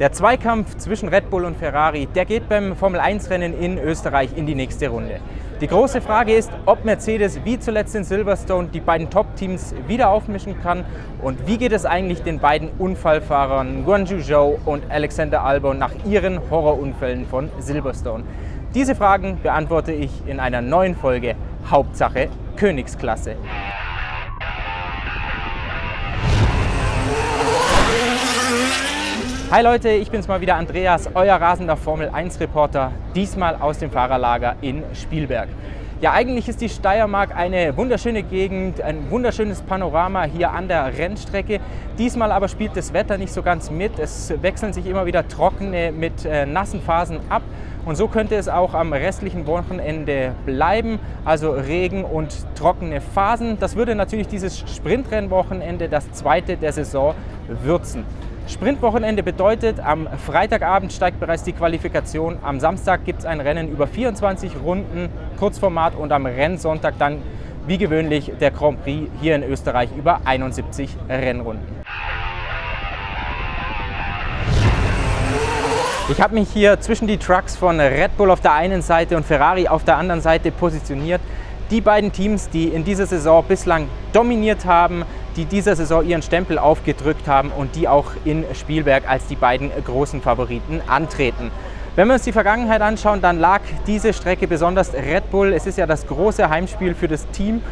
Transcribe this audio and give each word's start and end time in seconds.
Der 0.00 0.10
Zweikampf 0.10 0.76
zwischen 0.78 1.08
Red 1.08 1.30
Bull 1.30 1.44
und 1.44 1.56
Ferrari, 1.56 2.08
der 2.12 2.24
geht 2.24 2.48
beim 2.48 2.74
Formel-1-Rennen 2.74 3.56
in 3.56 3.78
Österreich 3.78 4.30
in 4.34 4.44
die 4.44 4.56
nächste 4.56 4.88
Runde. 4.88 5.20
Die 5.60 5.68
große 5.68 6.00
Frage 6.00 6.34
ist, 6.34 6.50
ob 6.66 6.84
Mercedes 6.84 7.44
wie 7.44 7.60
zuletzt 7.60 7.94
in 7.94 8.02
Silverstone 8.02 8.70
die 8.74 8.80
beiden 8.80 9.08
Top-Teams 9.08 9.72
wieder 9.86 10.08
aufmischen 10.08 10.60
kann 10.60 10.84
und 11.22 11.46
wie 11.46 11.58
geht 11.58 11.70
es 11.70 11.86
eigentlich 11.86 12.24
den 12.24 12.40
beiden 12.40 12.70
Unfallfahrern 12.76 13.84
Guanju 13.84 14.18
Zhou 14.20 14.58
und 14.64 14.82
Alexander 14.90 15.44
Albon 15.44 15.78
nach 15.78 15.92
ihren 16.04 16.40
Horrorunfällen 16.50 17.24
von 17.28 17.48
Silverstone. 17.60 18.24
Diese 18.74 18.96
Fragen 18.96 19.38
beantworte 19.44 19.92
ich 19.92 20.10
in 20.26 20.40
einer 20.40 20.60
neuen 20.60 20.96
Folge 20.96 21.36
Hauptsache 21.70 22.30
Königsklasse. 22.56 23.36
Hi 29.54 29.62
Leute, 29.62 29.88
ich 29.90 30.10
bin's 30.10 30.26
mal 30.26 30.40
wieder 30.40 30.56
Andreas, 30.56 31.08
euer 31.14 31.36
rasender 31.36 31.76
Formel 31.76 32.08
1 32.08 32.40
Reporter, 32.40 32.90
diesmal 33.14 33.54
aus 33.54 33.78
dem 33.78 33.88
Fahrerlager 33.92 34.56
in 34.62 34.82
Spielberg. 34.94 35.48
Ja, 36.00 36.10
eigentlich 36.10 36.48
ist 36.48 36.60
die 36.60 36.68
Steiermark 36.68 37.36
eine 37.36 37.76
wunderschöne 37.76 38.24
Gegend, 38.24 38.80
ein 38.80 39.08
wunderschönes 39.12 39.62
Panorama 39.62 40.24
hier 40.24 40.50
an 40.50 40.66
der 40.66 40.98
Rennstrecke. 40.98 41.60
Diesmal 41.98 42.32
aber 42.32 42.48
spielt 42.48 42.76
das 42.76 42.92
Wetter 42.92 43.16
nicht 43.16 43.32
so 43.32 43.42
ganz 43.42 43.70
mit. 43.70 43.96
Es 44.00 44.34
wechseln 44.42 44.72
sich 44.72 44.86
immer 44.86 45.06
wieder 45.06 45.28
trockene 45.28 45.92
mit 45.92 46.24
äh, 46.24 46.46
nassen 46.46 46.82
Phasen 46.82 47.20
ab. 47.28 47.42
Und 47.84 47.94
so 47.94 48.08
könnte 48.08 48.34
es 48.34 48.48
auch 48.48 48.74
am 48.74 48.92
restlichen 48.92 49.46
Wochenende 49.46 50.34
bleiben, 50.44 50.98
also 51.24 51.52
Regen 51.52 52.02
und 52.02 52.34
trockene 52.56 53.00
Phasen. 53.00 53.56
Das 53.60 53.76
würde 53.76 53.94
natürlich 53.94 54.26
dieses 54.26 54.58
Sprintrennwochenende, 54.58 55.88
das 55.88 56.10
zweite 56.10 56.56
der 56.56 56.72
Saison, 56.72 57.14
würzen. 57.62 58.04
Sprintwochenende 58.46 59.22
bedeutet, 59.22 59.80
am 59.80 60.06
Freitagabend 60.26 60.92
steigt 60.92 61.18
bereits 61.18 61.44
die 61.44 61.54
Qualifikation, 61.54 62.38
am 62.42 62.60
Samstag 62.60 63.06
gibt 63.06 63.20
es 63.20 63.24
ein 63.24 63.40
Rennen 63.40 63.70
über 63.70 63.86
24 63.86 64.52
Runden, 64.62 65.08
Kurzformat 65.38 65.94
und 65.96 66.12
am 66.12 66.26
Rennsonntag 66.26 66.94
dann 66.98 67.22
wie 67.66 67.78
gewöhnlich 67.78 68.32
der 68.40 68.50
Grand 68.50 68.82
Prix 68.84 69.10
hier 69.22 69.34
in 69.34 69.42
Österreich 69.44 69.88
über 69.96 70.20
71 70.26 70.90
Rennrunden. 71.08 71.84
Ich 76.10 76.20
habe 76.20 76.34
mich 76.34 76.50
hier 76.50 76.78
zwischen 76.80 77.06
die 77.08 77.16
Trucks 77.16 77.56
von 77.56 77.80
Red 77.80 78.14
Bull 78.18 78.30
auf 78.30 78.42
der 78.42 78.52
einen 78.52 78.82
Seite 78.82 79.16
und 79.16 79.24
Ferrari 79.24 79.68
auf 79.68 79.84
der 79.84 79.96
anderen 79.96 80.20
Seite 80.20 80.50
positioniert. 80.50 81.22
Die 81.70 81.80
beiden 81.80 82.12
Teams, 82.12 82.50
die 82.50 82.68
in 82.68 82.84
dieser 82.84 83.06
Saison 83.06 83.42
bislang 83.42 83.88
dominiert 84.12 84.66
haben, 84.66 85.06
die 85.36 85.44
dieser 85.44 85.76
Saison 85.76 86.06
ihren 86.06 86.22
Stempel 86.22 86.58
aufgedrückt 86.58 87.28
haben 87.28 87.50
und 87.50 87.76
die 87.76 87.88
auch 87.88 88.12
in 88.24 88.44
Spielberg 88.54 89.08
als 89.08 89.26
die 89.26 89.36
beiden 89.36 89.70
großen 89.84 90.20
Favoriten 90.20 90.80
antreten. 90.86 91.50
Wenn 91.96 92.08
wir 92.08 92.14
uns 92.14 92.24
die 92.24 92.32
Vergangenheit 92.32 92.80
anschauen, 92.80 93.20
dann 93.20 93.38
lag 93.38 93.60
diese 93.86 94.12
Strecke 94.12 94.48
besonders 94.48 94.92
Red 94.94 95.30
Bull. 95.30 95.52
Es 95.52 95.66
ist 95.66 95.78
ja 95.78 95.86
das 95.86 96.06
große 96.06 96.50
Heimspiel 96.50 96.94
für 96.94 97.06
das 97.06 97.28
Team 97.28 97.62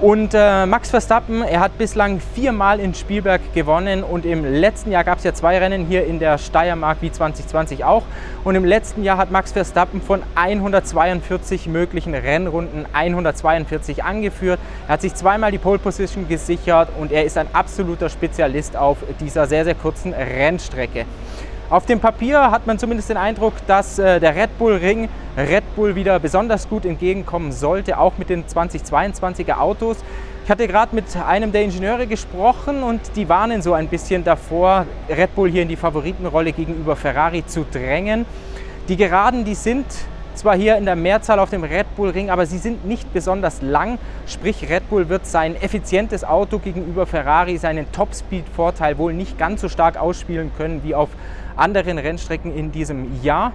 und 0.00 0.32
äh, 0.32 0.64
Max 0.64 0.88
Verstappen, 0.88 1.42
er 1.42 1.60
hat 1.60 1.76
bislang 1.76 2.20
viermal 2.34 2.80
in 2.80 2.94
Spielberg 2.94 3.52
gewonnen 3.52 4.02
und 4.02 4.24
im 4.24 4.44
letzten 4.44 4.90
Jahr 4.90 5.04
gab 5.04 5.18
es 5.18 5.24
ja 5.24 5.34
zwei 5.34 5.58
Rennen 5.58 5.84
hier 5.84 6.06
in 6.06 6.18
der 6.18 6.38
Steiermark 6.38 6.98
wie 7.02 7.12
2020 7.12 7.84
auch. 7.84 8.04
Und 8.42 8.54
im 8.54 8.64
letzten 8.64 9.04
Jahr 9.04 9.18
hat 9.18 9.30
Max 9.30 9.52
Verstappen 9.52 10.00
von 10.00 10.22
142 10.36 11.66
möglichen 11.66 12.14
Rennrunden 12.14 12.86
142 12.92 14.02
angeführt. 14.02 14.58
Er 14.88 14.94
hat 14.94 15.02
sich 15.02 15.14
zweimal 15.14 15.52
die 15.52 15.58
Pole 15.58 15.78
Position 15.78 16.26
gesichert 16.26 16.88
und 16.98 17.12
er 17.12 17.24
ist 17.24 17.36
ein 17.36 17.48
absoluter 17.52 18.08
Spezialist 18.08 18.76
auf 18.76 18.96
dieser 19.20 19.46
sehr, 19.46 19.64
sehr 19.64 19.74
kurzen 19.74 20.14
Rennstrecke. 20.14 21.04
Auf 21.70 21.86
dem 21.86 22.00
Papier 22.00 22.50
hat 22.50 22.66
man 22.66 22.80
zumindest 22.80 23.10
den 23.10 23.16
Eindruck, 23.16 23.52
dass 23.68 23.96
äh, 24.00 24.18
der 24.18 24.34
Red 24.34 24.58
Bull 24.58 24.74
Ring 24.74 25.08
Red 25.36 25.62
Bull 25.76 25.94
wieder 25.94 26.18
besonders 26.18 26.68
gut 26.68 26.84
entgegenkommen 26.84 27.52
sollte, 27.52 27.96
auch 27.96 28.18
mit 28.18 28.28
den 28.28 28.44
2022er 28.44 29.56
Autos. 29.56 29.98
Ich 30.42 30.50
hatte 30.50 30.66
gerade 30.66 30.92
mit 30.96 31.04
einem 31.16 31.52
der 31.52 31.62
Ingenieure 31.62 32.08
gesprochen 32.08 32.82
und 32.82 33.00
die 33.14 33.28
warnen 33.28 33.62
so 33.62 33.72
ein 33.72 33.86
bisschen 33.86 34.24
davor, 34.24 34.84
Red 35.08 35.36
Bull 35.36 35.48
hier 35.48 35.62
in 35.62 35.68
die 35.68 35.76
Favoritenrolle 35.76 36.50
gegenüber 36.50 36.96
Ferrari 36.96 37.46
zu 37.46 37.64
drängen. 37.64 38.26
Die 38.88 38.96
Geraden, 38.96 39.44
die 39.44 39.54
sind 39.54 39.86
zwar 40.34 40.56
hier 40.56 40.76
in 40.76 40.86
der 40.86 40.96
Mehrzahl 40.96 41.38
auf 41.38 41.50
dem 41.50 41.62
Red 41.62 41.94
Bull 41.96 42.10
Ring, 42.10 42.30
aber 42.30 42.46
sie 42.46 42.58
sind 42.58 42.84
nicht 42.84 43.12
besonders 43.12 43.62
lang. 43.62 43.98
Sprich, 44.26 44.68
Red 44.68 44.88
Bull 44.88 45.08
wird 45.08 45.26
sein 45.26 45.54
effizientes 45.54 46.24
Auto 46.24 46.58
gegenüber 46.58 47.06
Ferrari, 47.06 47.58
seinen 47.58 47.92
Top-Speed-Vorteil 47.92 48.98
wohl 48.98 49.12
nicht 49.12 49.38
ganz 49.38 49.60
so 49.60 49.68
stark 49.68 49.96
ausspielen 49.96 50.50
können 50.56 50.82
wie 50.82 50.94
auf 50.94 51.10
anderen 51.56 51.98
Rennstrecken 51.98 52.54
in 52.54 52.72
diesem 52.72 53.22
Jahr. 53.22 53.52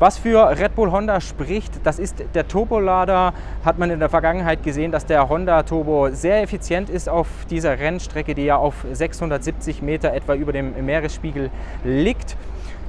Was 0.00 0.18
für 0.18 0.50
Red 0.58 0.74
Bull 0.74 0.90
Honda 0.90 1.20
spricht, 1.20 1.72
das 1.84 2.00
ist 2.00 2.16
der 2.34 2.48
Turbolader. 2.48 3.32
Hat 3.64 3.78
man 3.78 3.90
in 3.90 4.00
der 4.00 4.08
Vergangenheit 4.08 4.64
gesehen, 4.64 4.90
dass 4.90 5.06
der 5.06 5.28
Honda 5.28 5.62
Turbo 5.62 6.10
sehr 6.10 6.42
effizient 6.42 6.90
ist 6.90 7.08
auf 7.08 7.28
dieser 7.48 7.78
Rennstrecke, 7.78 8.34
die 8.34 8.44
ja 8.44 8.56
auf 8.56 8.84
670 8.92 9.82
Meter 9.82 10.12
etwa 10.12 10.34
über 10.34 10.52
dem 10.52 10.84
Meeresspiegel 10.84 11.50
liegt. 11.84 12.36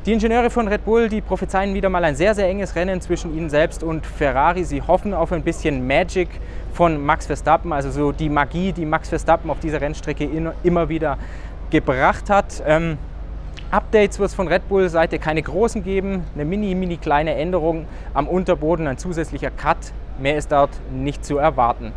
Die 0.06 0.14
Ingenieure 0.14 0.50
von 0.50 0.68
Red 0.68 0.86
Bull, 0.86 1.10
die 1.10 1.22
prophezeien 1.22 1.74
wieder 1.74 1.90
mal 1.90 2.04
ein 2.04 2.16
sehr, 2.16 2.36
sehr 2.36 2.48
enges 2.48 2.76
Rennen 2.76 3.02
zwischen 3.02 3.36
ihnen 3.36 3.50
selbst 3.50 3.82
und 3.84 4.06
Ferrari. 4.06 4.64
Sie 4.64 4.82
hoffen 4.82 5.14
auf 5.14 5.32
ein 5.32 5.42
bisschen 5.42 5.86
Magic 5.86 6.30
von 6.74 7.04
Max 7.04 7.28
Verstappen, 7.28 7.72
also 7.72 7.90
so 7.90 8.12
die 8.12 8.30
Magie, 8.30 8.72
die 8.72 8.86
Max 8.86 9.10
Verstappen 9.10 9.50
auf 9.50 9.60
dieser 9.60 9.80
Rennstrecke 9.82 10.30
immer 10.64 10.90
wieder 10.90 11.18
gebracht 11.72 12.30
hat. 12.30 12.62
Ähm, 12.68 12.98
Updates 13.72 14.20
wird 14.20 14.30
es 14.30 14.36
von 14.36 14.48
Red 14.48 14.70
Bull 14.70 14.90
Seite 14.90 15.20
keine 15.20 15.42
großen 15.42 15.84
geben, 15.84 16.24
eine 16.34 16.46
mini, 16.46 16.76
mini 16.76 16.98
kleine 16.98 17.36
Änderung 17.36 17.86
am 18.14 18.28
Unterboden, 18.28 18.88
ein 18.88 18.98
zusätzlicher 18.98 19.52
Cut, 19.52 19.78
mehr 20.20 20.38
ist 20.38 20.52
dort 20.52 20.70
nicht 20.92 21.26
zu 21.26 21.38
erwarten. 21.38 21.92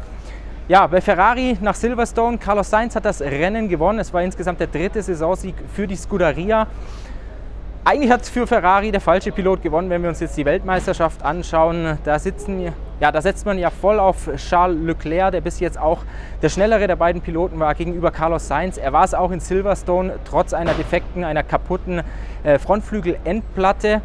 Ja, 0.69 0.87
bei 0.87 1.01
Ferrari 1.01 1.57
nach 1.61 1.75
Silverstone, 1.75 2.39
Carlos 2.39 2.69
Sainz 2.69 2.95
hat 2.95 3.05
das 3.07 3.23
Rennen 3.23 3.71
gewonnen. 3.71 3.99
Es 4.01 4.13
war 4.13 4.23
insgesamt 4.23 4.61
der 4.61 4.67
dritte 4.67 5.03
Saisonsieg 5.03 5.55
für 5.75 5.87
die 5.87 5.97
Scuderia. 5.97 6.67
Eigentlich 7.85 8.11
hat 8.11 8.27
für 8.27 8.47
Ferrari 8.47 8.93
der 8.93 9.01
falsche 9.01 9.33
Pilot 9.33 9.63
gewonnen, 9.63 9.89
wenn 9.89 10.03
wir 10.03 10.11
uns 10.11 10.21
jetzt 10.21 10.37
die 10.37 10.45
Weltmeisterschaft 10.45 11.23
anschauen. 11.23 11.97
Da, 12.05 12.19
sitzen, 12.19 12.75
ja, 13.01 13.13
da 13.13 13.23
setzt 13.23 13.47
man 13.47 13.59
ja 13.59 13.71
voll 13.71 14.01
auf 14.01 14.29
Charles 14.37 14.79
Leclerc, 14.85 15.33
der 15.33 15.41
bis 15.41 15.61
jetzt 15.61 15.79
auch 15.79 16.03
der 16.43 16.49
schnellere 16.49 16.87
der 16.87 16.97
beiden 16.97 17.23
Piloten 17.23 17.61
war 17.61 17.75
gegenüber 17.75 18.11
Carlos 18.11 18.49
Sainz. 18.49 18.77
Er 18.77 18.93
war 18.93 19.05
es 19.05 19.15
auch 19.15 19.31
in 19.31 19.41
Silverstone, 19.41 20.19
trotz 20.25 20.53
einer 20.53 20.75
defekten, 20.75 21.23
einer 21.23 21.43
kaputten 21.45 22.03
äh, 22.43 22.59
Frontflügelendplatte. 22.59 24.01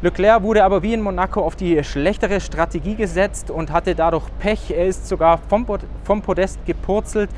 Leclerc 0.00 0.44
wurde 0.44 0.62
aber 0.62 0.84
wie 0.84 0.94
in 0.94 1.00
Monaco 1.00 1.40
auf 1.40 1.56
die 1.56 1.82
schlechtere 1.82 2.40
Strategie 2.40 2.94
gesetzt 2.94 3.50
und 3.50 3.72
hatte 3.72 3.96
dadurch 3.96 4.26
Pech. 4.38 4.70
Er 4.70 4.86
ist 4.86 5.08
sogar 5.08 5.38
vom, 5.48 5.66
vom 6.04 6.22
Podest 6.22 6.64
gepurzelt. 6.66 7.28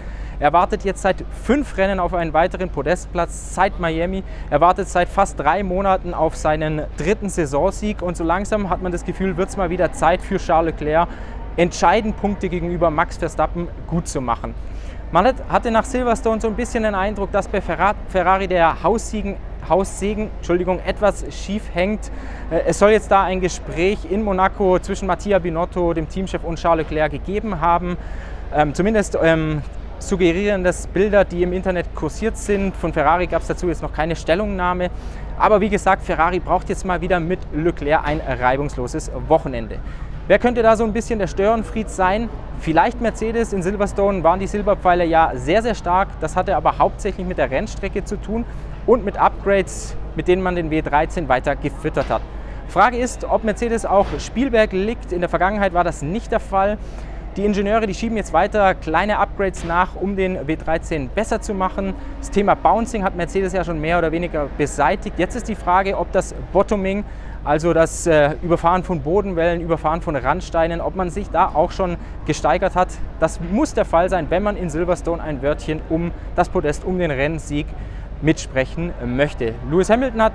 Er 0.40 0.52
wartet 0.52 0.84
jetzt 0.84 1.00
seit 1.00 1.24
fünf 1.42 1.78
Rennen 1.78 1.98
auf 1.98 2.12
einen 2.12 2.34
weiteren 2.34 2.68
Podestplatz 2.68 3.54
seit 3.54 3.80
Miami. 3.80 4.22
Er 4.50 4.60
wartet 4.60 4.88
seit 4.88 5.08
fast 5.08 5.40
drei 5.40 5.62
Monaten 5.62 6.12
auf 6.12 6.36
seinen 6.36 6.82
dritten 6.98 7.30
Saisonsieg 7.30 8.02
und 8.02 8.18
so 8.18 8.24
langsam 8.24 8.68
hat 8.68 8.82
man 8.82 8.92
das 8.92 9.06
Gefühl, 9.06 9.38
wird 9.38 9.48
es 9.48 9.56
mal 9.56 9.70
wieder 9.70 9.92
Zeit 9.94 10.20
für 10.20 10.36
Charles 10.36 10.74
Leclerc, 10.74 11.08
entscheidend 11.56 12.18
Punkte 12.18 12.50
gegenüber 12.50 12.90
Max 12.90 13.16
Verstappen 13.16 13.68
gut 13.86 14.06
zu 14.06 14.20
machen. 14.20 14.54
Man 15.12 15.34
hatte 15.48 15.70
nach 15.70 15.84
Silverstone 15.84 16.40
so 16.40 16.48
ein 16.48 16.56
bisschen 16.56 16.82
den 16.82 16.94
Eindruck, 16.94 17.32
dass 17.32 17.48
bei 17.48 17.60
Ferrari 17.60 18.48
der 18.48 18.82
Haussiegen, 18.82 19.36
Haussegen 19.68 20.30
Entschuldigung, 20.38 20.80
etwas 20.84 21.24
schief 21.34 21.62
hängt. 21.72 22.10
Äh, 22.50 22.62
es 22.66 22.78
soll 22.78 22.90
jetzt 22.90 23.10
da 23.10 23.22
ein 23.22 23.40
Gespräch 23.40 23.98
in 24.10 24.22
Monaco 24.22 24.78
zwischen 24.78 25.06
Mattia 25.06 25.38
Binotto, 25.38 25.92
dem 25.94 26.08
Teamchef, 26.08 26.44
und 26.44 26.58
Charles 26.58 26.88
Leclerc 26.88 27.12
gegeben 27.12 27.60
haben. 27.60 27.96
Ähm, 28.54 28.74
zumindest 28.74 29.16
ähm, 29.22 29.62
suggerieren 29.98 30.64
das 30.64 30.86
Bilder, 30.86 31.24
die 31.24 31.42
im 31.42 31.52
Internet 31.52 31.94
kursiert 31.94 32.36
sind. 32.36 32.76
Von 32.76 32.92
Ferrari 32.92 33.26
gab 33.26 33.42
es 33.42 33.48
dazu 33.48 33.68
jetzt 33.68 33.82
noch 33.82 33.92
keine 33.92 34.16
Stellungnahme. 34.16 34.90
Aber 35.38 35.60
wie 35.60 35.68
gesagt, 35.68 36.04
Ferrari 36.04 36.40
braucht 36.40 36.68
jetzt 36.68 36.84
mal 36.84 37.00
wieder 37.00 37.20
mit 37.20 37.38
Leclerc 37.54 38.06
ein 38.06 38.20
reibungsloses 38.20 39.10
Wochenende. 39.28 39.78
Wer 40.26 40.38
könnte 40.38 40.62
da 40.62 40.76
so 40.76 40.84
ein 40.84 40.92
bisschen 40.92 41.18
der 41.18 41.26
Störenfried 41.26 41.90
sein? 41.90 42.28
Vielleicht 42.60 43.00
Mercedes. 43.00 43.52
In 43.52 43.62
Silverstone 43.62 44.22
waren 44.22 44.38
die 44.38 44.46
Silberpfeile 44.46 45.04
ja 45.04 45.32
sehr, 45.34 45.62
sehr 45.62 45.74
stark. 45.74 46.08
Das 46.20 46.36
hatte 46.36 46.54
aber 46.56 46.78
hauptsächlich 46.78 47.26
mit 47.26 47.38
der 47.38 47.50
Rennstrecke 47.50 48.04
zu 48.04 48.16
tun 48.16 48.44
und 48.86 49.04
mit 49.04 49.16
Upgrades, 49.16 49.96
mit 50.16 50.28
denen 50.28 50.42
man 50.42 50.56
den 50.56 50.70
W13 50.70 51.28
weiter 51.28 51.56
gefüttert 51.56 52.08
hat. 52.08 52.22
Frage 52.68 52.98
ist, 52.98 53.24
ob 53.24 53.42
Mercedes 53.42 53.84
auch 53.84 54.06
Spielberg 54.18 54.72
liegt. 54.72 55.12
In 55.12 55.20
der 55.20 55.28
Vergangenheit 55.28 55.74
war 55.74 55.82
das 55.82 56.02
nicht 56.02 56.30
der 56.30 56.40
Fall. 56.40 56.78
Die 57.36 57.44
Ingenieure, 57.44 57.86
die 57.86 57.94
schieben 57.94 58.16
jetzt 58.16 58.32
weiter 58.32 58.74
kleine 58.74 59.18
Upgrades 59.18 59.64
nach, 59.64 59.94
um 59.94 60.16
den 60.16 60.36
W13 60.36 61.08
besser 61.08 61.40
zu 61.40 61.54
machen. 61.54 61.94
Das 62.18 62.30
Thema 62.30 62.54
Bouncing 62.54 63.04
hat 63.04 63.14
Mercedes 63.14 63.52
ja 63.52 63.62
schon 63.62 63.80
mehr 63.80 63.98
oder 63.98 64.10
weniger 64.10 64.48
beseitigt. 64.58 65.16
Jetzt 65.16 65.36
ist 65.36 65.48
die 65.48 65.54
Frage, 65.54 65.96
ob 65.96 66.10
das 66.10 66.34
Bottoming, 66.52 67.04
also 67.44 67.72
das 67.72 68.06
äh, 68.06 68.34
Überfahren 68.42 68.82
von 68.82 69.00
Bodenwellen, 69.00 69.60
Überfahren 69.60 70.02
von 70.02 70.16
Randsteinen, 70.16 70.80
ob 70.80 70.96
man 70.96 71.10
sich 71.10 71.30
da 71.30 71.46
auch 71.54 71.70
schon 71.70 71.96
gesteigert 72.26 72.74
hat. 72.74 72.88
Das 73.20 73.40
muss 73.40 73.74
der 73.74 73.84
Fall 73.84 74.08
sein, 74.10 74.26
wenn 74.28 74.42
man 74.42 74.56
in 74.56 74.68
Silverstone 74.68 75.22
ein 75.22 75.40
Wörtchen 75.40 75.80
um 75.88 76.10
das 76.34 76.48
Podest, 76.48 76.84
um 76.84 76.98
den 76.98 77.12
Rennsieg 77.12 77.66
mitsprechen 78.22 78.92
möchte. 79.04 79.54
Lewis 79.70 79.90
Hamilton 79.90 80.22
hat 80.22 80.34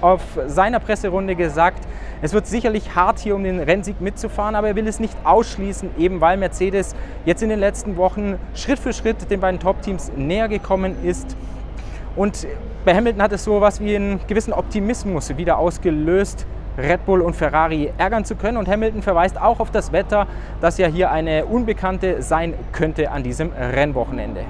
auf 0.00 0.22
seiner 0.46 0.80
Presserunde 0.80 1.34
gesagt, 1.34 1.86
es 2.20 2.32
wird 2.32 2.46
sicherlich 2.46 2.94
hart 2.94 3.18
hier 3.18 3.34
um 3.34 3.44
den 3.44 3.60
Rennsieg 3.60 4.00
mitzufahren, 4.00 4.54
aber 4.54 4.68
er 4.68 4.76
will 4.76 4.86
es 4.86 5.00
nicht 5.00 5.14
ausschließen, 5.24 5.90
eben 5.98 6.20
weil 6.20 6.36
Mercedes 6.36 6.94
jetzt 7.24 7.42
in 7.42 7.48
den 7.48 7.60
letzten 7.60 7.96
Wochen 7.96 8.38
Schritt 8.54 8.78
für 8.78 8.92
Schritt 8.92 9.30
den 9.30 9.40
beiden 9.40 9.60
Top-Teams 9.60 10.12
näher 10.16 10.48
gekommen 10.48 10.96
ist. 11.02 11.36
Und 12.16 12.46
bei 12.84 12.94
Hamilton 12.94 13.22
hat 13.22 13.32
es 13.32 13.44
so 13.44 13.60
was 13.60 13.80
wie 13.80 13.96
einen 13.96 14.20
gewissen 14.26 14.52
Optimismus 14.52 15.36
wieder 15.36 15.58
ausgelöst, 15.58 16.46
Red 16.76 17.06
Bull 17.06 17.20
und 17.20 17.34
Ferrari 17.34 17.92
ärgern 17.98 18.24
zu 18.24 18.36
können. 18.36 18.56
Und 18.56 18.68
Hamilton 18.68 19.02
verweist 19.02 19.40
auch 19.40 19.60
auf 19.60 19.70
das 19.70 19.92
Wetter, 19.92 20.26
das 20.60 20.78
ja 20.78 20.86
hier 20.86 21.10
eine 21.10 21.46
Unbekannte 21.46 22.22
sein 22.22 22.54
könnte 22.72 23.10
an 23.10 23.22
diesem 23.22 23.52
Rennwochenende. 23.52 24.44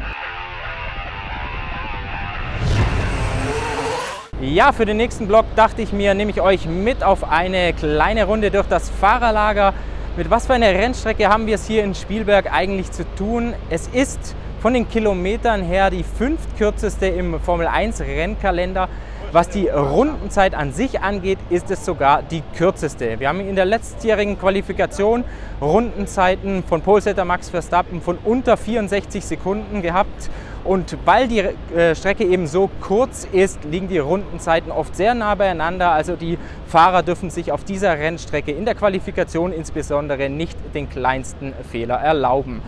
Ja, 4.44 4.72
für 4.72 4.84
den 4.84 4.98
nächsten 4.98 5.26
Blog 5.26 5.46
dachte 5.56 5.80
ich 5.80 5.94
mir, 5.94 6.12
nehme 6.12 6.30
ich 6.30 6.42
euch 6.42 6.66
mit 6.66 7.02
auf 7.02 7.24
eine 7.24 7.72
kleine 7.72 8.24
Runde 8.24 8.50
durch 8.50 8.66
das 8.66 8.90
Fahrerlager. 8.90 9.72
Mit 10.18 10.28
was 10.28 10.46
für 10.46 10.52
einer 10.52 10.68
Rennstrecke 10.68 11.30
haben 11.30 11.46
wir 11.46 11.54
es 11.54 11.66
hier 11.66 11.82
in 11.82 11.94
Spielberg 11.94 12.52
eigentlich 12.52 12.92
zu 12.92 13.06
tun? 13.14 13.54
Es 13.70 13.88
ist 13.88 14.36
von 14.60 14.74
den 14.74 14.86
Kilometern 14.86 15.62
her 15.62 15.88
die 15.88 16.04
fünftkürzeste 16.04 17.06
im 17.06 17.40
Formel 17.40 17.66
1 17.66 18.02
Rennkalender. 18.02 18.90
Was 19.34 19.48
die 19.48 19.66
Rundenzeit 19.66 20.54
an 20.54 20.72
sich 20.72 21.00
angeht, 21.00 21.40
ist 21.50 21.68
es 21.68 21.84
sogar 21.84 22.22
die 22.22 22.40
kürzeste. 22.56 23.18
Wir 23.18 23.28
haben 23.28 23.40
in 23.40 23.56
der 23.56 23.64
letztjährigen 23.64 24.38
Qualifikation 24.38 25.24
Rundenzeiten 25.60 26.62
von 26.62 26.82
Polsetter 26.82 27.24
Max 27.24 27.50
Verstappen 27.50 28.00
von 28.00 28.16
unter 28.22 28.56
64 28.56 29.24
Sekunden 29.24 29.82
gehabt. 29.82 30.30
Und 30.62 30.96
weil 31.04 31.26
die 31.26 31.40
äh, 31.40 31.96
Strecke 31.96 32.22
eben 32.22 32.46
so 32.46 32.70
kurz 32.80 33.26
ist, 33.32 33.64
liegen 33.64 33.88
die 33.88 33.98
Rundenzeiten 33.98 34.70
oft 34.70 34.94
sehr 34.94 35.14
nah 35.14 35.34
beieinander. 35.34 35.90
Also 35.90 36.14
die 36.14 36.38
Fahrer 36.68 37.02
dürfen 37.02 37.28
sich 37.28 37.50
auf 37.50 37.64
dieser 37.64 37.98
Rennstrecke 37.98 38.52
in 38.52 38.64
der 38.64 38.76
Qualifikation 38.76 39.52
insbesondere 39.52 40.30
nicht 40.30 40.56
den 40.76 40.88
kleinsten 40.88 41.54
Fehler 41.72 41.96
erlauben. 41.96 42.62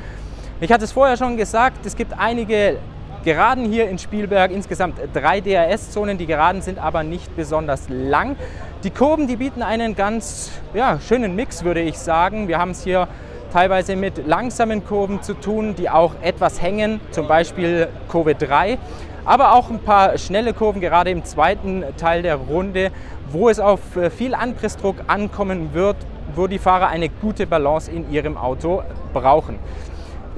Ich 0.59 0.73
hatte 0.73 0.83
es 0.83 0.91
vorher 0.91 1.17
schon 1.17 1.37
gesagt, 1.37 1.87
es 1.87 1.95
gibt 1.95 2.19
einige 2.19 2.79
Geraden 3.27 3.65
hier 3.65 3.89
in 3.89 3.99
Spielberg, 3.99 4.53
insgesamt 4.53 5.01
drei 5.13 5.41
DRS-Zonen. 5.41 6.17
Die 6.17 6.27
Geraden 6.27 6.63
sind 6.63 6.79
aber 6.79 7.03
nicht 7.03 7.35
besonders 7.35 7.89
lang. 7.89 8.37
Die 8.85 8.91
Kurven, 8.91 9.27
die 9.27 9.35
bieten 9.35 9.65
einen 9.65 9.97
ganz 9.97 10.53
ja, 10.75 11.01
schönen 11.01 11.35
Mix, 11.35 11.65
würde 11.65 11.81
ich 11.81 11.99
sagen. 11.99 12.47
Wir 12.47 12.61
haben 12.61 12.71
es 12.71 12.85
hier 12.85 13.09
teilweise 13.53 13.97
mit 13.97 14.29
langsamen 14.29 14.87
Kurven 14.87 15.23
zu 15.23 15.35
tun, 15.35 15.75
die 15.75 15.91
auch 15.91 16.15
etwas 16.23 16.63
hängen, 16.63 17.01
zum 17.11 17.27
Beispiel 17.27 17.89
Kurve 18.07 18.37
3. 18.37 18.79
Aber 19.25 19.55
auch 19.55 19.71
ein 19.71 19.81
paar 19.81 20.19
schnelle 20.19 20.55
Kurven, 20.55 20.81
gerade 20.81 21.11
im 21.11 21.25
zweiten 21.25 21.83
Teil 21.97 22.23
der 22.23 22.37
Runde, 22.37 22.93
wo 23.33 23.49
es 23.49 23.59
auf 23.59 23.97
äh, 23.97 24.09
viel 24.09 24.37
Anpressdruck 24.37 24.99
ankommen 25.09 25.75
wird, 25.75 25.97
wo 26.37 26.47
die 26.47 26.61
Fahrer 26.61 26.87
eine 26.87 27.09
gute 27.09 27.49
Balance 27.49 27.91
in 27.91 28.09
ihrem 28.13 28.37
Auto 28.37 28.85
brauchen. 29.13 29.59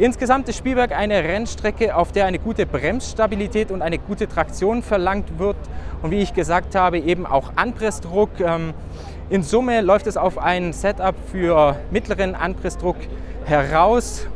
Insgesamt 0.01 0.49
ist 0.49 0.59
Spielberg 0.59 0.93
eine 0.93 1.25
Rennstrecke, 1.25 1.97
auf 1.97 2.13
der 2.13 2.27
eine 2.27 2.39
gute 2.39 2.67
Bremsstabilität 2.67 3.73
und 3.73 3.83
eine 3.83 3.99
gute 3.99 4.29
Traktion 4.29 4.81
verlangt 4.81 5.41
wird. 5.41 5.57
Und 6.03 6.13
wie 6.13 6.21
ich 6.21 6.35
gesagt 6.35 6.77
habe, 6.77 7.01
eben 7.01 7.27
auch 7.27 7.51
Anpressdruck. 7.57 8.31
Ähm, 8.39 8.75
in 9.29 9.43
Summe 9.43 9.81
läuft 9.81 10.07
es 10.07 10.17
auf 10.17 10.39
ein 10.39 10.73
Setup 10.73 11.17
für 11.33 11.81
mittleren 11.91 12.37
Anpressdruck 12.37 12.95
heraus. 13.45 14.29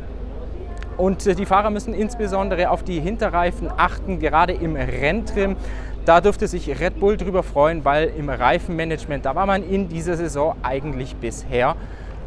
Und 0.97 1.25
äh, 1.27 1.33
die 1.33 1.45
Fahrer 1.45 1.69
müssen 1.69 1.93
insbesondere 1.93 2.69
auf 2.69 2.83
die 2.83 2.99
Hinterreifen 2.99 3.71
achten, 3.71 4.19
gerade 4.19 4.51
im 4.51 4.75
Renntrim. 4.75 5.55
Da 6.03 6.19
dürfte 6.19 6.49
sich 6.49 6.77
Red 6.81 6.99
Bull 6.99 7.15
drüber 7.15 7.41
freuen, 7.41 7.85
weil 7.85 8.11
im 8.17 8.27
Reifenmanagement, 8.27 9.23
da 9.25 9.33
war 9.33 9.45
man 9.45 9.63
in 9.63 9.87
dieser 9.87 10.17
Saison 10.17 10.57
eigentlich 10.61 11.15
bisher 11.15 11.77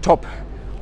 top. 0.01 0.27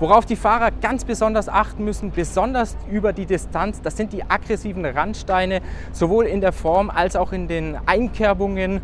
Worauf 0.00 0.26
die 0.26 0.35
Fahrer 0.35 0.73
ganz 0.73 1.05
besonders 1.05 1.49
achten 1.49 1.85
müssen, 1.85 2.11
besonders 2.11 2.76
über 2.91 3.12
die 3.12 3.26
Distanz, 3.26 3.81
das 3.81 3.96
sind 3.96 4.12
die 4.12 4.29
aggressiven 4.29 4.85
Randsteine, 4.85 5.61
sowohl 5.93 6.26
in 6.26 6.41
der 6.41 6.52
Form 6.52 6.91
als 6.91 7.14
auch 7.14 7.32
in 7.32 7.46
den 7.46 7.79
Einkerbungen. 7.87 8.81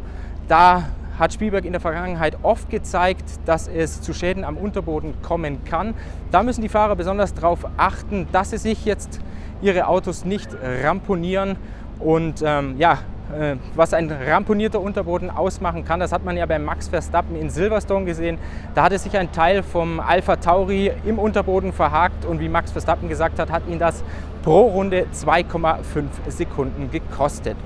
Da 0.47 0.85
hat 1.19 1.35
Spielberg 1.35 1.65
in 1.65 1.73
der 1.73 1.81
Vergangenheit 1.81 2.39
oft 2.43 2.71
gezeigt, 2.71 3.25
dass 3.45 3.67
es 3.67 4.01
zu 4.01 4.15
Schäden 4.15 4.45
am 4.45 4.57
Unterboden 4.57 5.21
kommen 5.21 5.65
kann. 5.65 5.95
Da 6.31 6.45
müssen 6.45 6.63
die 6.63 6.69
Fahrer 6.69 6.95
besonders 6.95 7.35
darauf 7.35 7.67
achten, 7.77 8.29
dass 8.31 8.51
sie 8.51 8.59
sich 8.59 8.85
jetzt 8.85 9.21
ihre 9.63 9.89
Autos 9.89 10.25
nicht 10.25 10.49
ramponieren 10.85 11.57
und 11.99 12.43
ähm, 12.47 12.77
ja, 12.79 12.99
was 13.75 13.95
ein 13.95 14.11
ramponierter 14.11 14.81
Unterboden 14.81 15.31
ausmachen 15.31 15.85
kann. 15.85 16.01
Das 16.01 16.13
hat 16.13 16.25
man 16.25 16.37
ja 16.37 16.47
bei 16.47 16.59
Max 16.59 16.89
Verstappen 16.89 17.37
in 17.37 17.51
Silverstone 17.51 18.05
gesehen. 18.05 18.39
Da 18.75 18.83
hatte 18.83 18.99
sich 18.99 19.17
ein 19.17 19.33
Teil 19.33 19.63
vom 19.63 20.01
Alpha 20.01 20.37
Tauri 20.37 20.93
im 21.05 21.19
Unterboden 21.19 21.73
verhakt 21.73 22.25
und 22.25 22.41
wie 22.41 22.49
Max 22.49 22.73
Verstappen 22.73 23.09
gesagt 23.09 23.39
hat, 23.39 23.51
hat 23.51 23.63
ihn 23.69 23.79
das 23.79 24.03
pro 24.43 24.63
Runde 24.63 25.07
2,5 25.15 25.79
Sekunden 26.29 26.91
gekostet. 26.91 27.57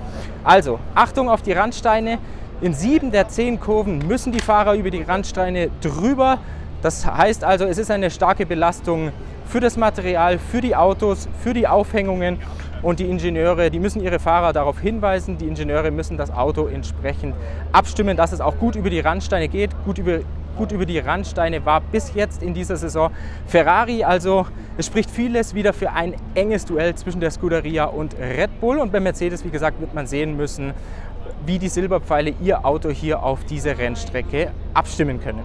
Also 0.42 0.78
Achtung 0.94 1.28
auf 1.28 1.42
die 1.42 1.52
Randsteine. 1.52 2.18
In 2.60 2.72
sieben 2.72 3.10
der 3.10 3.28
zehn 3.28 3.60
Kurven 3.60 3.98
müssen 4.06 4.32
die 4.32 4.40
Fahrer 4.40 4.74
über 4.74 4.90
die 4.90 5.02
Randsteine 5.02 5.70
drüber. 5.80 6.38
Das 6.82 7.06
heißt 7.06 7.44
also, 7.44 7.64
es 7.64 7.78
ist 7.78 7.90
eine 7.90 8.10
starke 8.10 8.46
Belastung 8.46 9.12
für 9.46 9.60
das 9.60 9.76
Material, 9.76 10.38
für 10.38 10.60
die 10.60 10.76
Autos, 10.76 11.28
für 11.42 11.52
die 11.52 11.68
Aufhängungen 11.68 12.38
und 12.84 13.00
die 13.00 13.08
Ingenieure, 13.08 13.70
die 13.70 13.80
müssen 13.80 14.02
ihre 14.02 14.18
Fahrer 14.18 14.52
darauf 14.52 14.78
hinweisen. 14.78 15.38
Die 15.38 15.46
Ingenieure 15.46 15.90
müssen 15.90 16.18
das 16.18 16.30
Auto 16.30 16.66
entsprechend 16.66 17.34
abstimmen, 17.72 18.16
dass 18.16 18.32
es 18.32 18.42
auch 18.42 18.58
gut 18.58 18.76
über 18.76 18.90
die 18.90 19.00
Randsteine 19.00 19.48
geht. 19.48 19.70
Gut 19.86 19.96
über, 19.96 20.18
gut 20.58 20.70
über 20.70 20.84
die 20.84 20.98
Randsteine 20.98 21.64
war 21.64 21.80
bis 21.80 22.12
jetzt 22.14 22.42
in 22.42 22.52
dieser 22.52 22.76
Saison 22.76 23.10
Ferrari. 23.46 24.04
Also 24.04 24.46
es 24.76 24.86
spricht 24.86 25.10
vieles 25.10 25.54
wieder 25.54 25.72
für 25.72 25.92
ein 25.92 26.14
enges 26.34 26.66
Duell 26.66 26.94
zwischen 26.94 27.20
der 27.20 27.30
Scuderia 27.30 27.86
und 27.86 28.16
Red 28.18 28.60
Bull. 28.60 28.78
Und 28.78 28.92
bei 28.92 29.00
Mercedes, 29.00 29.44
wie 29.46 29.50
gesagt, 29.50 29.80
wird 29.80 29.94
man 29.94 30.06
sehen 30.06 30.36
müssen, 30.36 30.74
wie 31.46 31.58
die 31.58 31.68
Silberpfeile 31.68 32.34
ihr 32.42 32.66
Auto 32.66 32.90
hier 32.90 33.22
auf 33.22 33.44
diese 33.44 33.78
Rennstrecke 33.78 34.50
abstimmen 34.74 35.20
können. 35.20 35.42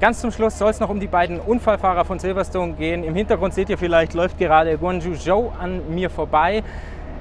Ganz 0.00 0.20
zum 0.20 0.30
Schluss 0.30 0.56
soll 0.56 0.70
es 0.70 0.78
noch 0.78 0.90
um 0.90 1.00
die 1.00 1.08
beiden 1.08 1.40
Unfallfahrer 1.40 2.04
von 2.04 2.20
Silverstone 2.20 2.74
gehen. 2.74 3.02
Im 3.02 3.16
Hintergrund 3.16 3.52
seht 3.52 3.68
ihr 3.68 3.76
vielleicht, 3.76 4.14
läuft 4.14 4.38
gerade 4.38 4.78
Guanju 4.78 5.16
Zhou 5.16 5.50
an 5.60 5.92
mir 5.92 6.08
vorbei. 6.08 6.62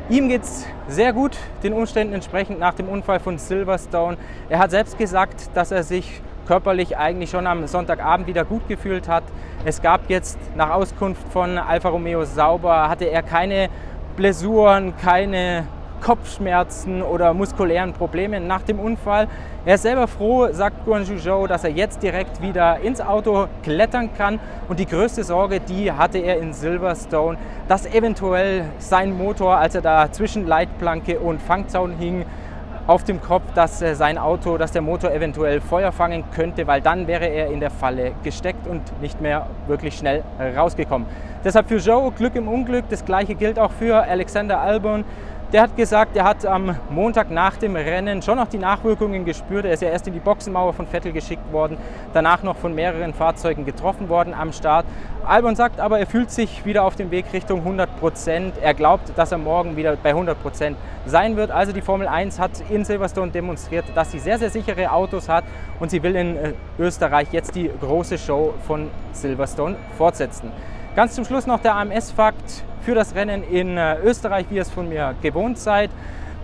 Ihm 0.10 0.30
geht 0.30 0.44
es 0.44 0.68
sehr 0.88 1.12
gut, 1.12 1.36
den 1.64 1.74
Umständen 1.74 2.14
entsprechend 2.14 2.60
nach 2.60 2.76
dem 2.76 2.88
Unfall 2.88 3.20
von 3.20 3.40
Silverstone. 3.40 4.18
Er 4.48 4.60
hat 4.60 4.70
selbst 4.70 4.96
gesagt, 5.00 5.50
dass 5.56 5.72
er 5.72 5.82
sich 5.82 6.22
körperlich 6.46 6.96
eigentlich 6.96 7.32
schon 7.32 7.48
am 7.48 7.66
Sonntagabend 7.66 8.28
wieder 8.28 8.46
gut 8.46 8.68
gefühlt 8.68 9.08
hat. 9.08 9.24
Es 9.66 9.82
gab 9.82 10.08
jetzt 10.08 10.38
nach 10.56 10.70
Auskunft 10.70 11.24
von 11.34 11.58
Alfa 11.58 11.90
Romeo 11.90 12.26
Sauber, 12.26 12.90
hatte 12.90 13.06
er 13.06 13.24
keine 13.24 13.70
Blessuren, 14.18 14.94
keine 14.98 15.66
Kopfschmerzen 16.02 17.02
oder 17.02 17.34
muskulären 17.34 17.94
Problemen 17.94 18.48
nach 18.48 18.62
dem 18.62 18.80
Unfall. 18.80 19.28
Er 19.66 19.76
ist 19.76 19.82
selber 19.82 20.08
froh, 20.08 20.48
sagt 20.52 20.86
Guanju 20.86 21.18
Zhou, 21.18 21.48
dass 21.48 21.64
er 21.64 21.72
jetzt 21.72 22.02
direkt 22.02 22.42
wieder 22.42 22.80
ins 22.80 23.02
Auto 23.02 23.48
klettern 23.64 24.10
kann. 24.18 24.40
Und 24.68 24.80
die 24.80 24.86
größte 24.86 25.24
Sorge, 25.24 25.60
die 25.60 25.92
hatte 25.92 26.20
er 26.20 26.40
in 26.40 26.54
Silverstone, 26.54 27.38
dass 27.68 27.86
eventuell 27.86 28.66
sein 28.78 29.18
Motor, 29.18 29.58
als 29.58 29.76
er 29.76 29.82
da 29.82 30.12
zwischen 30.12 30.48
Leitplanke 30.48 31.20
und 31.20 31.42
Fangzaun 31.42 31.94
hing, 31.98 32.26
auf 32.88 33.04
dem 33.04 33.22
Kopf, 33.22 33.44
dass 33.54 33.82
äh, 33.82 33.96
sein 33.96 34.18
Auto, 34.18 34.58
dass 34.58 34.72
der 34.72 34.82
Motor 34.82 35.12
eventuell 35.12 35.60
Feuer 35.60 35.92
fangen 35.92 36.24
könnte, 36.34 36.68
weil 36.68 36.82
dann 36.82 37.06
wäre 37.06 37.26
er 37.26 37.48
in 37.48 37.60
der 37.60 37.70
Falle 37.70 38.14
gesteckt 38.24 38.66
und 38.66 38.82
nicht 39.02 39.20
mehr 39.22 39.48
wirklich 39.68 39.98
schnell 39.98 40.24
rausgekommen. 40.56 41.06
Deshalb 41.44 41.68
für 41.68 41.78
Joe 41.78 42.12
Glück 42.12 42.36
im 42.36 42.48
Unglück. 42.48 42.86
Das 42.90 43.04
gleiche 43.04 43.36
gilt 43.36 43.60
auch 43.60 43.72
für 43.72 43.98
Alexander 43.98 44.60
Albon. 44.60 45.04
Der 45.54 45.62
hat 45.62 45.78
gesagt, 45.78 46.18
er 46.18 46.26
hat 46.26 46.46
am 46.46 46.76
Montag 46.90 47.32
nach 47.32 47.56
dem 47.56 47.78
Rennen 47.78 48.22
schon 48.22 48.38
noch 48.38 48.50
die 48.50 48.58
Nachwirkungen 48.58 49.24
gespürt. 49.24 49.64
Er 49.64 49.72
ist 49.72 49.82
ja 49.82 49.88
erst 49.88 50.06
in 50.06 50.12
die 50.12 50.20
Boxenmauer 50.20 50.74
von 50.74 50.88
Vettel 50.88 51.14
geschickt 51.14 51.54
worden, 51.54 51.78
danach 52.14 52.44
noch 52.44 52.58
von 52.58 52.76
mehreren 52.76 53.14
Fahrzeugen 53.14 53.64
getroffen 53.64 54.10
worden 54.10 54.34
am 54.34 54.52
Start. 54.52 54.86
Albon 55.26 55.56
sagt 55.56 55.80
aber, 55.80 56.00
er 56.00 56.06
fühlt 56.06 56.32
sich 56.32 56.66
wieder 56.66 56.84
auf 56.84 56.98
dem 56.98 57.12
Weg 57.12 57.32
Richtung 57.32 57.60
100 57.60 57.98
Prozent. 57.98 58.56
Er 58.62 58.74
glaubt, 58.74 59.14
dass 59.16 59.32
er 59.32 59.38
morgen 59.38 59.78
wieder 59.78 59.96
bei 59.96 60.10
100 60.10 60.42
Prozent 60.42 60.76
sein 61.06 61.38
wird. 61.38 61.50
Also 61.50 61.72
die 61.72 61.82
Formel 61.82 62.10
1 62.10 62.40
hat 62.40 62.52
in 62.70 62.84
Silverstone 62.84 63.32
demonstriert, 63.32 63.86
dass 63.96 64.12
sie 64.12 64.20
sehr, 64.20 64.40
sehr 64.40 64.50
sichere 64.50 64.92
Autos 64.92 65.30
hat 65.30 65.46
und 65.80 65.92
sie 65.92 66.04
will 66.04 66.18
in 66.18 66.36
äh, 66.36 66.54
Österreich 66.78 67.30
jetzt 67.32 67.56
die 67.56 67.72
große 67.80 68.18
Show 68.18 68.54
von 68.68 68.90
Silverstone 69.14 69.78
fortsetzen. 69.98 70.52
Ganz 70.98 71.14
zum 71.14 71.26
Schluss 71.26 71.46
noch 71.46 71.60
der 71.60 71.76
AMS-Fakt 71.76 72.64
für 72.82 72.96
das 72.96 73.14
Rennen 73.14 73.44
in 73.44 73.78
äh, 73.78 74.00
Österreich, 74.00 74.48
wie 74.50 74.56
ihr 74.56 74.64
es 74.64 74.72
von 74.72 74.90
mir 74.90 75.14
gewohnt 75.22 75.60
seid. 75.60 75.92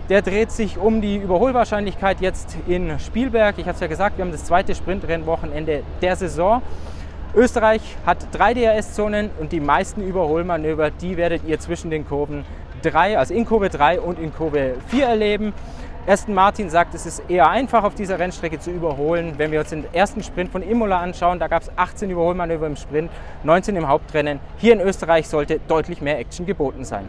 Der 0.09 0.21
dreht 0.21 0.51
sich 0.51 0.77
um 0.77 1.01
die 1.01 1.15
Überholwahrscheinlichkeit 1.15 2.21
jetzt 2.21 2.55
in 2.67 2.99
Spielberg. 2.99 3.57
Ich 3.57 3.65
habe 3.65 3.73
es 3.73 3.79
ja 3.79 3.87
gesagt, 3.87 4.19
wir 4.19 4.23
haben 4.23 4.31
das 4.31 4.45
zweite 4.45 4.75
Sprintrennwochenende 4.75 5.81
der 6.03 6.15
Saison. 6.15 6.61
Österreich 7.33 7.81
hat 8.05 8.27
drei 8.31 8.53
DRS-Zonen 8.53 9.31
und 9.39 9.51
die 9.51 9.59
meisten 9.59 10.03
Überholmanöver, 10.03 10.91
die 10.91 11.17
werdet 11.17 11.41
ihr 11.47 11.59
zwischen 11.59 11.89
den 11.89 12.07
Kurven 12.07 12.45
3, 12.83 13.17
also 13.17 13.33
in 13.33 13.45
Kurve 13.45 13.69
3 13.69 14.01
und 14.01 14.19
in 14.19 14.31
Kurve 14.35 14.75
4 14.89 15.07
erleben. 15.07 15.53
Aston 16.05 16.33
Martin 16.33 16.69
sagt, 16.69 16.93
es 16.95 17.05
ist 17.05 17.23
eher 17.29 17.49
einfach 17.49 17.85
auf 17.85 17.95
dieser 17.95 18.19
Rennstrecke 18.19 18.59
zu 18.59 18.71
überholen. 18.71 19.35
Wenn 19.37 19.53
wir 19.53 19.61
uns 19.61 19.69
den 19.69 19.85
ersten 19.93 20.21
Sprint 20.21 20.51
von 20.51 20.61
Imola 20.61 20.99
anschauen, 20.99 21.39
da 21.39 21.47
gab 21.47 21.61
es 21.61 21.71
18 21.77 22.09
Überholmanöver 22.09 22.67
im 22.67 22.75
Sprint, 22.75 23.09
19 23.43 23.77
im 23.77 23.87
Hauptrennen. 23.87 24.41
Hier 24.57 24.73
in 24.73 24.81
Österreich 24.81 25.29
sollte 25.29 25.61
deutlich 25.65 26.01
mehr 26.01 26.19
Action 26.19 26.45
geboten 26.45 26.83
sein. 26.83 27.07